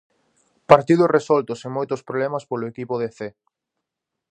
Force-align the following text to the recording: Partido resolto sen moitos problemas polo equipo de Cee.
Partido 0.71 1.03
resolto 1.17 1.51
sen 1.61 1.71
moitos 1.77 2.01
problemas 2.07 2.43
polo 2.49 2.69
equipo 2.71 2.95
de 3.01 3.07
Cee. 3.17 3.33